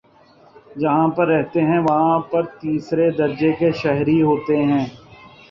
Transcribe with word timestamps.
جہاں 0.79 1.07
پر 1.15 1.27
رہتے 1.27 1.61
ہیں 1.61 1.79
وہاں 1.81 2.17
پر 2.31 2.43
تیسرے 2.59 3.09
درجے 3.19 3.51
کے 3.59 3.71
شہری 3.81 4.21
ہوتے 4.21 4.55
ہیں 4.63 4.85